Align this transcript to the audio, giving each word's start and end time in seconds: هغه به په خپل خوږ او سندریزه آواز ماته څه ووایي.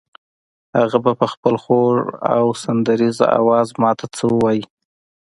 هغه 0.77 0.97
به 1.03 1.11
په 1.19 1.27
خپل 1.33 1.55
خوږ 1.63 1.97
او 2.35 2.45
سندریزه 2.63 3.25
آواز 3.39 3.67
ماته 3.81 4.05
څه 4.15 4.23
ووایي. 4.33 4.63